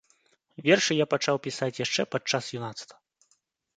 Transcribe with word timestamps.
Вершы 0.67 0.91
я 1.03 1.07
пачаў 1.13 1.37
пісаць 1.45 1.81
яшчэ 1.85 2.01
падчас 2.15 2.43
юнацтва. 2.59 2.95